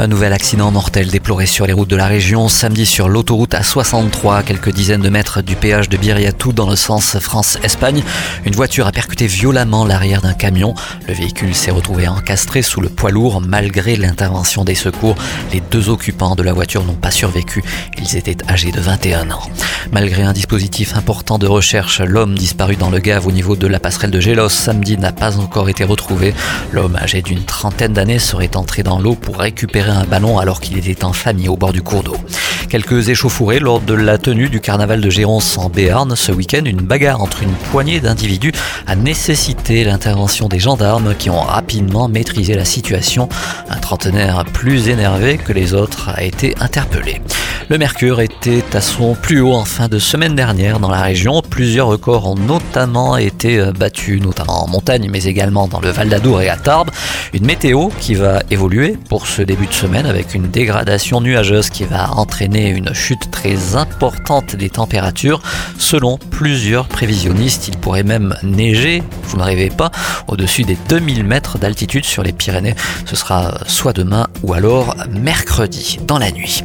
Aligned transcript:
Un 0.00 0.06
nouvel 0.06 0.32
accident 0.32 0.70
mortel 0.70 1.08
déploré 1.08 1.46
sur 1.46 1.66
les 1.66 1.72
routes 1.72 1.90
de 1.90 1.96
la 1.96 2.06
région 2.06 2.48
samedi 2.48 2.86
sur 2.86 3.08
l'autoroute 3.08 3.54
A63, 3.54 4.44
quelques 4.44 4.70
dizaines 4.70 5.00
de 5.00 5.08
mètres 5.08 5.42
du 5.42 5.56
péage 5.56 5.88
de 5.88 5.96
Biriatou 5.96 6.52
dans 6.52 6.70
le 6.70 6.76
sens 6.76 7.18
France-Espagne. 7.18 8.04
Une 8.44 8.54
voiture 8.54 8.86
a 8.86 8.92
percuté 8.92 9.26
violemment 9.26 9.84
l'arrière 9.84 10.22
d'un 10.22 10.34
camion. 10.34 10.76
Le 11.08 11.14
véhicule 11.14 11.52
s'est 11.52 11.72
retrouvé 11.72 12.06
encastré 12.06 12.62
sous 12.62 12.80
le 12.80 12.88
poids 12.88 13.10
lourd 13.10 13.40
malgré 13.40 13.96
l'intervention 13.96 14.62
des 14.62 14.76
secours. 14.76 15.16
Les 15.52 15.60
deux 15.60 15.88
occupants 15.88 16.36
de 16.36 16.44
la 16.44 16.52
voiture 16.52 16.84
n'ont 16.84 16.94
pas 16.94 17.10
survécu. 17.10 17.64
Ils 18.00 18.16
étaient 18.16 18.36
âgés 18.48 18.70
de 18.70 18.80
21 18.80 19.32
ans. 19.32 19.50
Malgré 19.90 20.22
un 20.22 20.32
dispositif 20.32 20.96
important 20.96 21.38
de 21.38 21.48
recherche, 21.48 22.00
l'homme 22.02 22.36
disparu 22.36 22.76
dans 22.76 22.90
le 22.90 23.00
Gave 23.00 23.26
au 23.26 23.32
niveau 23.32 23.56
de 23.56 23.66
la 23.66 23.80
passerelle 23.80 24.12
de 24.12 24.20
Gélos 24.20 24.50
samedi 24.50 24.96
n'a 24.96 25.12
pas 25.12 25.38
encore 25.38 25.68
été 25.68 25.82
retrouvé. 25.82 26.34
L'homme 26.70 26.94
âgé 26.94 27.20
d'une 27.20 27.42
trentaine 27.42 27.94
d'années 27.94 28.20
serait 28.20 28.56
entré 28.56 28.84
dans 28.84 29.00
l'eau 29.00 29.16
pour 29.16 29.38
récupérer 29.38 29.87
un 29.88 30.04
ballon 30.04 30.38
alors 30.38 30.60
qu'il 30.60 30.78
était 30.78 31.04
en 31.04 31.12
au 31.48 31.56
bord 31.56 31.72
du 31.72 31.82
cours 31.82 32.02
d'eau. 32.02 32.16
Quelques 32.68 33.08
échauffourées 33.08 33.60
lors 33.60 33.80
de 33.80 33.94
la 33.94 34.18
tenue 34.18 34.48
du 34.48 34.60
carnaval 34.60 35.00
de 35.00 35.08
Géronce 35.08 35.56
en 35.56 35.70
Béarn 35.70 36.14
ce 36.14 36.32
week-end. 36.32 36.64
Une 36.64 36.82
bagarre 36.82 37.22
entre 37.22 37.42
une 37.42 37.52
poignée 37.70 38.00
d'individus 38.00 38.52
a 38.86 38.94
nécessité 38.94 39.84
l'intervention 39.84 40.48
des 40.48 40.58
gendarmes 40.58 41.14
qui 41.14 41.30
ont 41.30 41.40
rapidement 41.40 42.08
maîtrisé 42.08 42.54
la 42.54 42.66
situation. 42.66 43.28
Trentenaire 43.88 44.44
plus 44.44 44.90
énervé 44.90 45.38
que 45.38 45.54
les 45.54 45.72
autres 45.72 46.10
a 46.14 46.22
été 46.22 46.54
interpellé. 46.60 47.22
Le 47.70 47.76
mercure 47.76 48.20
était 48.22 48.64
à 48.74 48.80
son 48.80 49.14
plus 49.14 49.40
haut 49.40 49.52
en 49.52 49.66
fin 49.66 49.88
de 49.88 49.98
semaine 49.98 50.34
dernière 50.34 50.80
dans 50.80 50.90
la 50.90 51.02
région. 51.02 51.42
Plusieurs 51.42 51.86
records 51.86 52.26
ont 52.26 52.34
notamment 52.34 53.18
été 53.18 53.58
euh, 53.58 53.72
battus, 53.72 54.22
notamment 54.22 54.64
en 54.64 54.68
montagne, 54.68 55.08
mais 55.10 55.24
également 55.24 55.68
dans 55.68 55.80
le 55.80 55.90
Val 55.90 56.08
d'Adour 56.08 56.40
et 56.40 56.48
à 56.48 56.56
Tarbes. 56.56 56.90
Une 57.34 57.44
météo 57.44 57.88
qui 58.00 58.14
va 58.14 58.40
évoluer 58.50 58.96
pour 59.10 59.26
ce 59.26 59.42
début 59.42 59.66
de 59.66 59.74
semaine 59.74 60.06
avec 60.06 60.34
une 60.34 60.48
dégradation 60.48 61.20
nuageuse 61.20 61.68
qui 61.68 61.84
va 61.84 62.12
entraîner 62.12 62.70
une 62.70 62.94
chute 62.94 63.30
très 63.30 63.76
importante 63.76 64.56
des 64.56 64.70
températures. 64.70 65.42
Selon 65.78 66.16
plusieurs 66.30 66.88
prévisionnistes, 66.88 67.68
il 67.68 67.76
pourrait 67.76 68.02
même 68.02 68.34
neiger, 68.42 69.02
vous 69.24 69.36
ne 69.36 69.68
pas, 69.68 69.90
au-dessus 70.26 70.62
des 70.62 70.78
2000 70.88 71.24
mètres 71.24 71.58
d'altitude 71.58 72.06
sur 72.06 72.22
les 72.22 72.32
Pyrénées. 72.32 72.74
Ce 73.04 73.14
sera 73.14 73.58
soit 73.78 73.92
demain 73.92 74.26
ou 74.42 74.54
alors 74.54 74.96
mercredi 75.08 76.00
dans 76.04 76.18
la 76.18 76.32
nuit. 76.32 76.64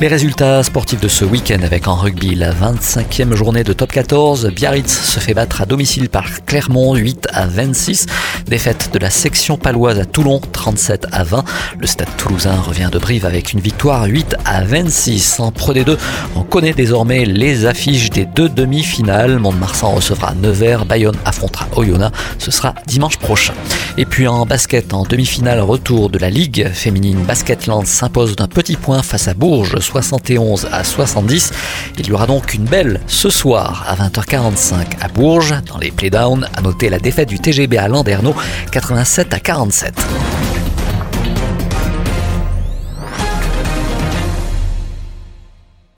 Les 0.00 0.08
résultats 0.08 0.62
sportifs 0.64 1.00
de 1.00 1.06
ce 1.06 1.24
week-end 1.24 1.60
avec 1.62 1.86
en 1.86 1.94
rugby 1.94 2.34
la 2.34 2.52
25e 2.52 3.34
journée 3.34 3.62
de 3.62 3.72
top 3.72 3.92
14. 3.92 4.50
Biarritz 4.50 4.90
se 4.90 5.20
fait 5.20 5.34
battre 5.34 5.62
à 5.62 5.66
domicile 5.66 6.08
par 6.08 6.44
Clermont 6.44 6.94
8 6.94 7.28
à 7.32 7.46
26. 7.46 8.06
Défaite 8.46 8.90
de 8.92 8.98
la 8.98 9.10
section 9.10 9.56
paloise 9.56 10.00
à 10.00 10.04
Toulon 10.04 10.40
37 10.40 11.06
à 11.12 11.22
20. 11.22 11.44
Le 11.78 11.86
stade 11.86 12.08
toulousain 12.16 12.56
revient 12.56 12.88
de 12.90 12.98
Brive 12.98 13.26
avec 13.26 13.52
une 13.52 13.60
victoire 13.60 14.04
8 14.04 14.36
à 14.44 14.64
26. 14.64 15.38
En 15.38 15.52
Pro 15.52 15.72
D2, 15.72 15.96
on 16.34 16.42
connaît 16.42 16.72
désormais 16.72 17.24
les 17.24 17.66
affiches 17.66 18.10
des 18.10 18.24
deux 18.24 18.48
demi-finales. 18.48 19.38
Mont-de-Marsan 19.38 19.92
recevra 19.92 20.34
Nevers, 20.34 20.84
Bayonne 20.84 21.16
affrontera 21.24 21.68
Oyonnax. 21.76 22.18
Ce 22.38 22.50
sera 22.50 22.74
dimanche 22.86 23.18
prochain. 23.18 23.54
Et 23.98 24.04
puis 24.04 24.26
en 24.26 24.46
basket, 24.46 24.94
en 24.94 25.04
demi-finale 25.04 25.60
retour 25.60 26.10
de 26.10 26.18
la 26.18 26.30
Ligue 26.30 26.68
féminine 26.72 27.22
Basketland 27.22 27.86
s'impose 27.86 28.34
d'un 28.34 28.48
petit 28.48 28.76
point 28.76 29.02
face 29.02 29.28
à 29.28 29.34
Bourges 29.34 29.81
71 29.82 30.68
à 30.72 30.84
70. 30.84 31.52
Il 31.98 32.06
y 32.06 32.12
aura 32.12 32.26
donc 32.26 32.54
une 32.54 32.64
belle 32.64 33.00
ce 33.06 33.30
soir 33.30 33.84
à 33.86 33.96
20h45 33.96 34.74
à 35.00 35.08
Bourges. 35.08 35.54
Dans 35.66 35.78
les 35.78 35.90
playdowns, 35.90 36.48
à 36.56 36.62
noter 36.62 36.88
la 36.88 36.98
défaite 36.98 37.28
du 37.28 37.38
TGB 37.38 37.76
à 37.76 37.88
Landerneau 37.88 38.34
87 38.70 39.34
à 39.34 39.40
47. 39.40 39.94